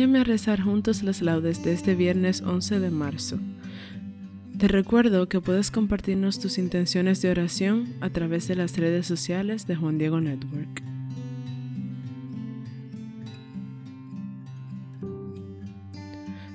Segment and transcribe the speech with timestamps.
[0.00, 3.38] Acompáñame a rezar juntos las laudes de este viernes 11 de marzo.
[4.56, 9.66] Te recuerdo que puedes compartirnos tus intenciones de oración a través de las redes sociales
[9.66, 10.82] de Juan Diego Network.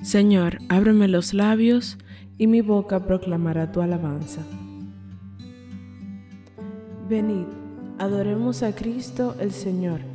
[0.02, 2.00] Señor, ábreme los labios
[2.40, 4.42] y mi boca proclamará tu alabanza.
[7.08, 7.46] Venid,
[8.00, 10.15] adoremos a Cristo el Señor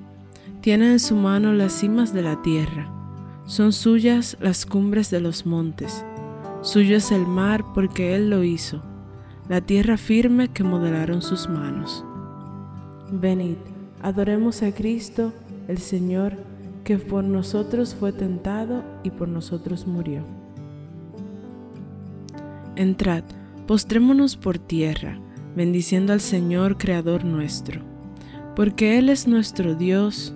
[0.61, 2.87] tiene en su mano las cimas de la tierra,
[3.45, 6.05] son suyas las cumbres de los montes,
[6.61, 8.83] suyo es el mar porque Él lo hizo,
[9.49, 12.05] la tierra firme que modelaron sus manos.
[13.11, 13.57] Venid,
[14.03, 15.33] adoremos a Cristo,
[15.67, 16.37] el Señor,
[16.83, 20.23] que por nosotros fue tentado y por nosotros murió.
[22.75, 23.23] Entrad,
[23.65, 25.19] postrémonos por tierra,
[25.55, 27.81] bendiciendo al Señor, Creador nuestro,
[28.55, 30.35] porque Él es nuestro Dios,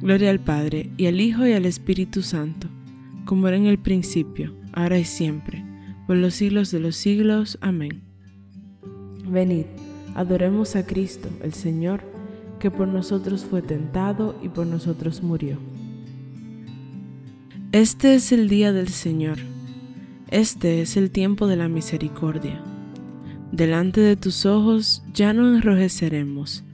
[0.00, 2.68] Gloria al Padre, y al Hijo, y al Espíritu Santo,
[3.24, 5.64] como era en el principio, ahora y siempre,
[6.06, 7.58] por los siglos de los siglos.
[7.60, 8.02] Amén.
[9.26, 9.66] Venid,
[10.14, 12.02] adoremos a Cristo, el Señor,
[12.58, 15.58] que por nosotros fue tentado y por nosotros murió.
[17.72, 19.38] Este es el día del Señor,
[20.30, 22.62] este es el tiempo de la misericordia.
[23.52, 26.64] Delante de tus ojos ya no enrojeceremos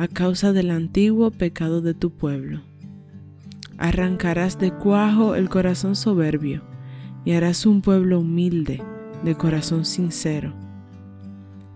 [0.00, 2.62] a causa del antiguo pecado de tu pueblo.
[3.76, 6.62] Arrancarás de cuajo el corazón soberbio
[7.26, 8.82] y harás un pueblo humilde,
[9.22, 10.54] de corazón sincero.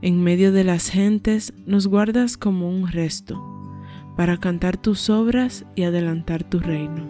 [0.01, 3.45] En medio de las gentes nos guardas como un resto,
[4.17, 7.07] para cantar tus obras y adelantar tu reino.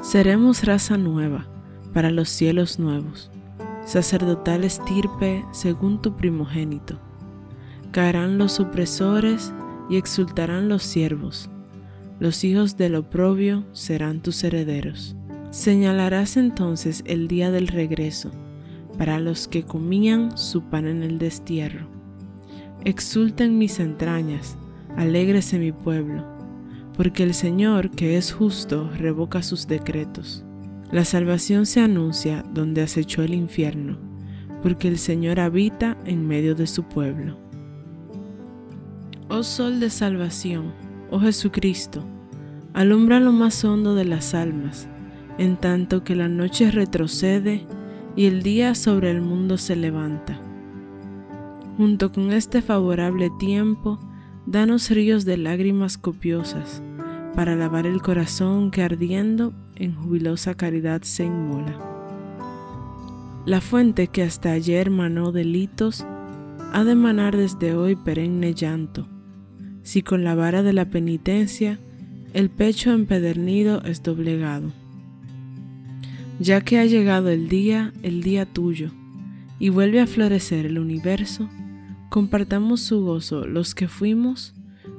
[0.00, 1.48] Seremos raza nueva
[1.92, 3.30] para los cielos nuevos,
[3.84, 6.98] sacerdotal estirpe según tu primogénito.
[7.92, 9.52] Caerán los opresores
[9.90, 11.50] y exultarán los siervos.
[12.20, 15.16] Los hijos del oprobio serán tus herederos.
[15.50, 18.30] Señalarás entonces el día del regreso,
[18.96, 21.88] para los que comían su pan en el destierro.
[22.84, 24.56] Exulten mis entrañas,
[24.96, 26.24] alégrese mi pueblo,
[26.96, 30.44] porque el Señor, que es justo, revoca sus decretos.
[30.92, 33.98] La salvación se anuncia donde acechó el infierno,
[34.62, 37.49] porque el Señor habita en medio de su pueblo.
[39.32, 40.72] Oh Sol de salvación,
[41.08, 42.04] oh Jesucristo,
[42.74, 44.88] alumbra lo más hondo de las almas,
[45.38, 47.64] en tanto que la noche retrocede
[48.16, 50.40] y el día sobre el mundo se levanta.
[51.76, 54.00] Junto con este favorable tiempo,
[54.46, 56.82] danos ríos de lágrimas copiosas,
[57.36, 61.78] para lavar el corazón que ardiendo en jubilosa caridad se inmola.
[63.46, 66.04] La fuente que hasta ayer manó delitos,
[66.72, 69.06] ha de manar desde hoy perenne llanto,
[69.82, 71.78] si con la vara de la penitencia
[72.34, 74.72] el pecho empedernido es doblegado
[76.40, 78.90] ya que ha llegado el día, el día tuyo,
[79.58, 81.50] y vuelve a florecer el universo,
[82.08, 84.54] compartamos su gozo los que fuimos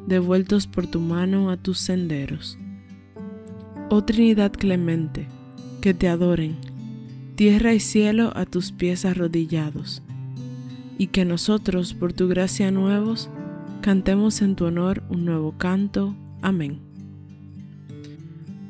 [0.08, 2.60] devueltos por tu mano a tus senderos.
[3.90, 5.28] Oh Trinidad clemente,
[5.82, 6.58] que te adoren,
[7.36, 10.04] tierra y cielo a tus pies arrodillados,
[11.00, 13.32] y que nosotros, por tu gracia nuevos,
[13.82, 16.16] cantemos en tu honor un nuevo canto.
[16.42, 16.92] Amén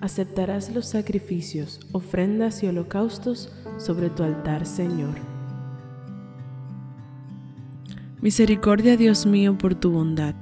[0.01, 5.13] aceptarás los sacrificios, ofrendas y holocaustos sobre tu altar, Señor.
[8.19, 10.35] Misericordia, Dios mío, por tu bondad,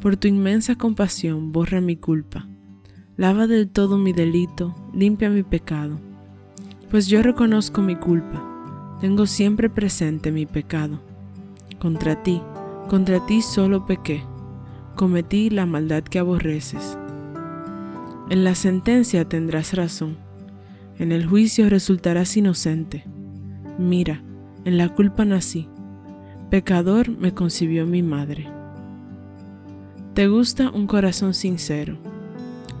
[0.00, 2.46] por tu inmensa compasión, borra mi culpa.
[3.16, 6.00] Lava del todo mi delito, limpia mi pecado.
[6.90, 11.00] Pues yo reconozco mi culpa, tengo siempre presente mi pecado.
[11.78, 12.42] Contra ti,
[12.90, 14.22] contra ti solo pequé,
[14.96, 16.98] cometí la maldad que aborreces
[18.30, 20.16] en la sentencia tendrás razón,
[21.00, 23.04] en el juicio resultarás inocente.
[23.76, 24.22] Mira,
[24.64, 25.68] en la culpa nací,
[26.48, 28.48] pecador me concibió mi madre.
[30.14, 31.98] Te gusta un corazón sincero,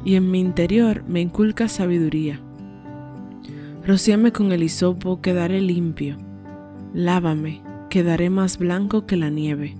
[0.04, 2.40] y en mi interior me inculca sabiduría.
[3.84, 6.16] Rocíame con el hisopo, quedaré limpio.
[6.94, 9.79] Lávame, quedaré más blanco que la nieve.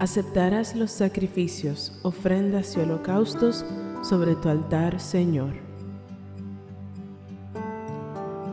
[0.00, 3.64] Aceptarás los sacrificios, ofrendas y holocaustos
[4.02, 5.54] sobre tu altar, Señor.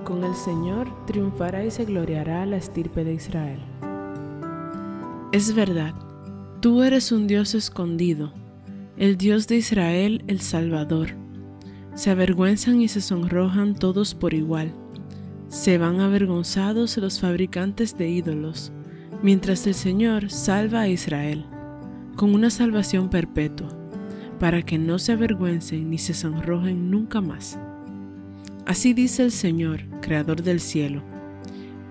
[0.04, 3.60] Con el Señor triunfará y se gloriará la estirpe de Israel.
[5.32, 5.94] Es verdad,
[6.62, 8.34] tú eres un Dios escondido,
[8.98, 11.10] el Dios de Israel, el Salvador.
[11.94, 14.74] Se avergüenzan y se sonrojan todos por igual.
[15.50, 18.72] Se van avergonzados los fabricantes de ídolos
[19.26, 21.48] mientras el Señor salva a Israel
[22.16, 23.70] con una salvación perpetua,
[24.40, 27.58] para que no se avergüencen ni se sonrojen nunca más.
[28.68, 31.02] Así dice el Señor, Creador del cielo.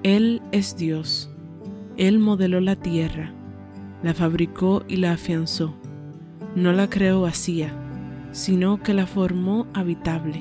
[0.05, 1.29] Él es Dios.
[1.97, 3.33] Él modeló la tierra,
[4.05, 5.75] la fabricó y la afianzó.
[6.55, 7.73] No la creó vacía,
[8.31, 10.39] sino que la formó habitable.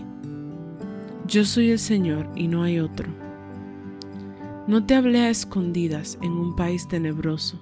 [1.28, 3.23] Yo soy el Señor y no hay otro.
[4.66, 7.62] No te hablé a escondidas en un país tenebroso.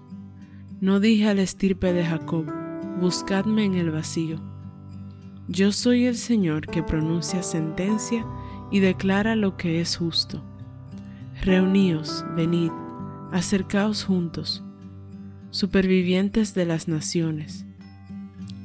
[0.82, 2.46] No dije al estirpe de Jacob,
[3.00, 4.40] buscadme en el vacío.
[5.48, 8.24] Yo soy el Señor que pronuncia sentencia
[8.70, 10.44] y declara lo que es justo.
[11.44, 12.72] Reuníos, venid,
[13.32, 14.64] acercaos juntos,
[15.50, 17.66] supervivientes de las naciones.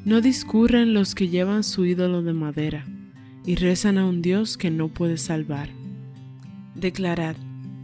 [0.04, 2.84] No discurren los que llevan su ídolo de madera
[3.46, 5.70] y rezan a un Dios que no puede salvar.
[6.74, 7.36] Declarad,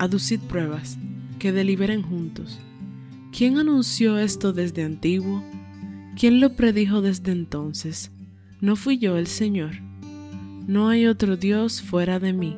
[0.03, 0.99] aducid pruebas,
[1.39, 2.59] que deliberen juntos.
[3.31, 5.45] ¿Quién anunció esto desde antiguo?
[6.19, 8.11] ¿Quién lo predijo desde entonces?
[8.61, 9.75] ¿No fui yo el Señor?
[10.67, 12.57] No hay otro Dios fuera de mí.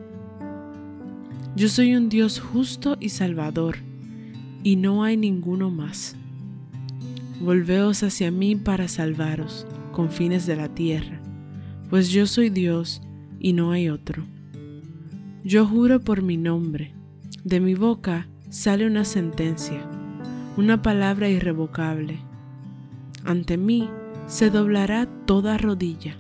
[1.55, 3.77] Yo soy un Dios justo y salvador,
[4.63, 6.17] y no hay ninguno más.
[7.43, 11.21] Volveos hacia mí para salvaros, confines de la tierra,
[11.91, 13.03] pues yo soy Dios
[13.39, 14.25] y no hay otro.
[15.45, 16.95] Yo juro por mi nombre,
[17.45, 19.87] de mi boca sale una sentencia,
[20.57, 22.19] una palabra irrevocable.
[23.23, 23.91] Ante mí
[24.27, 26.17] se doblará toda rodilla,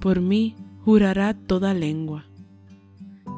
[0.00, 2.26] por mí jurará toda lengua.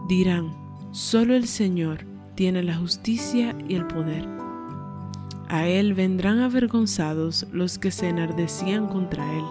[0.08, 0.60] Dirán,
[0.90, 4.28] Solo el Señor tiene la justicia y el poder.
[5.48, 9.44] A Él vendrán avergonzados los que se enardecían contra Él.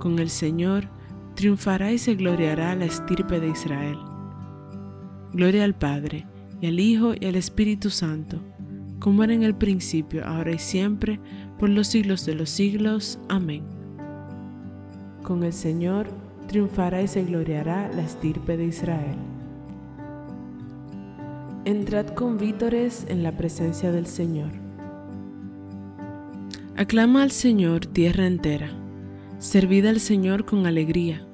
[0.00, 0.88] Con el Señor
[1.34, 3.98] triunfará y se gloriará la estirpe de Israel.
[5.32, 6.26] Gloria al Padre,
[6.62, 8.38] y al Hijo, y al Espíritu Santo,
[9.00, 11.18] como era en el principio, ahora y siempre,
[11.58, 13.18] por los siglos de los siglos.
[13.28, 13.64] Amén.
[15.24, 16.06] Con el Señor
[16.46, 19.16] triunfará y se gloriará la estirpe de Israel.
[21.64, 24.52] Entrad con vítores en la presencia del Señor.
[26.76, 28.70] Aclama al Señor tierra entera,
[29.40, 31.26] servid al Señor con alegría,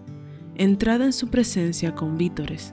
[0.54, 2.72] entrad en su presencia con vítores.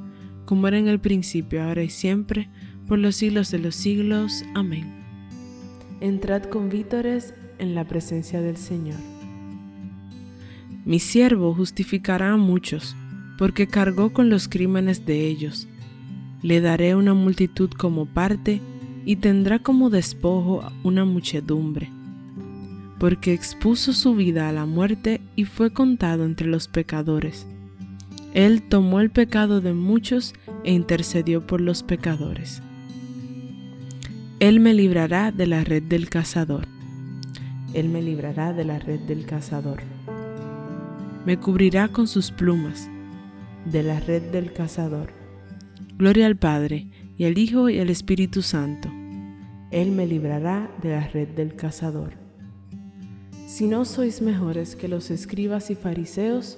[0.51, 2.49] como era en el principio, ahora y siempre,
[2.85, 4.43] por los siglos de los siglos.
[4.53, 5.01] Amén.
[6.01, 8.99] Entrad con vítores en la presencia del Señor.
[10.83, 12.97] Mi siervo justificará a muchos,
[13.37, 15.69] porque cargó con los crímenes de ellos
[16.41, 18.59] le daré una multitud como parte
[19.05, 21.89] y tendrá como despojo una muchedumbre,
[22.99, 27.47] porque expuso su vida a la muerte y fue contado entre los pecadores.
[28.33, 30.33] Él tomó el pecado de muchos
[30.63, 32.61] e intercedió por los pecadores.
[34.39, 36.67] Él me librará de la red del cazador.
[37.73, 39.81] Él me librará de la red del cazador.
[41.25, 42.89] Me cubrirá con sus plumas
[43.65, 45.21] de la red del cazador
[46.01, 48.89] Gloria al Padre, y al Hijo, y al Espíritu Santo.
[49.69, 52.13] Él me librará de la red del cazador.
[53.45, 56.57] Si no sois mejores que los escribas y fariseos,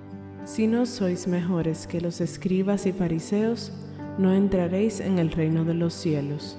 [0.51, 3.71] Si no sois mejores que los escribas y fariseos,
[4.17, 6.57] no entraréis en el reino de los cielos.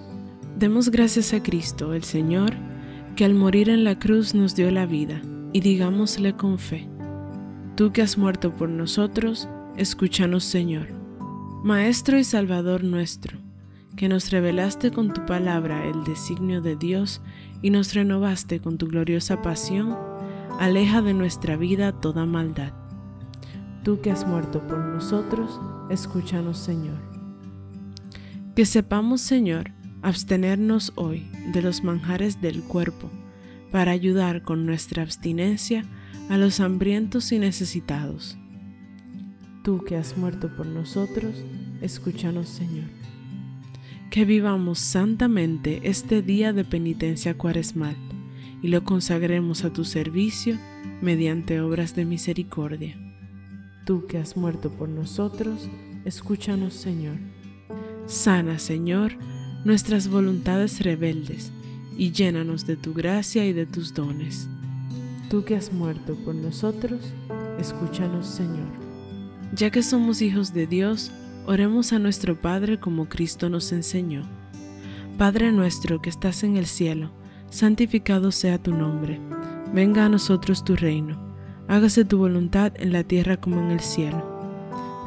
[0.59, 2.55] Demos gracias a Cristo, el Señor,
[3.17, 5.21] que al morir en la cruz nos dio la vida,
[5.53, 6.89] y digámosle con fe,
[7.77, 9.47] Tú que has muerto por nosotros,
[9.77, 10.89] escúchanos, Señor.
[11.63, 13.37] Maestro y Salvador nuestro,
[13.95, 17.21] que nos revelaste con tu palabra el designio de Dios
[17.61, 19.99] y nos renovaste con tu gloriosa pasión,
[20.59, 22.82] aleja de nuestra vida toda maldad.
[23.83, 25.61] Tú que has muerto por nosotros,
[25.91, 26.99] escúchanos Señor.
[28.55, 29.73] Que sepamos Señor
[30.03, 33.11] abstenernos hoy de los manjares del cuerpo,
[33.71, 35.85] para ayudar con nuestra abstinencia
[36.29, 38.37] a los hambrientos y necesitados.
[39.65, 41.45] Tú que has muerto por nosotros,
[41.81, 43.03] escúchanos Señor
[44.13, 47.97] que vivamos santamente este día de penitencia cuaresmal
[48.61, 50.59] y lo consagremos a tu servicio
[51.01, 52.95] mediante obras de misericordia.
[53.85, 55.69] Tú que has muerto por nosotros,
[56.05, 57.17] escúchanos Señor.
[58.07, 59.13] Sana, Señor,
[59.65, 61.53] nuestras voluntades rebeldes
[61.97, 64.49] y llénanos de tu gracia y de tus dones.
[65.31, 67.01] Tú que has muerto por nosotros,
[67.59, 68.69] escúchanos Señor.
[69.55, 71.13] Ya que somos hijos de Dios,
[71.45, 74.23] Oremos a nuestro Padre como Cristo nos enseñó.
[75.19, 77.11] Padre nuestro que estás en el cielo,
[77.51, 79.21] santificado sea tu nombre.
[79.75, 81.32] Venga a nosotros tu reino.
[81.73, 84.23] Hágase tu voluntad en la tierra como en el cielo.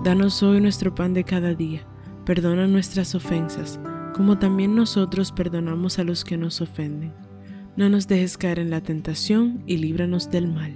[0.03, 1.81] Danos hoy nuestro pan de cada día.
[2.25, 3.79] Perdona nuestras ofensas,
[4.15, 7.13] como también nosotros perdonamos a los que nos ofenden.
[7.77, 10.73] No nos dejes caer en la tentación y líbranos del mal.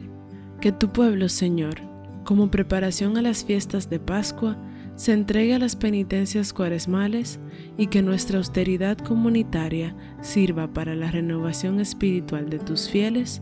[0.61, 1.81] Que tu pueblo, Señor,
[2.23, 4.59] como preparación a las fiestas de Pascua,
[4.95, 7.39] se entregue a las penitencias cuaresmales
[7.79, 13.41] y que nuestra austeridad comunitaria sirva para la renovación espiritual de tus fieles,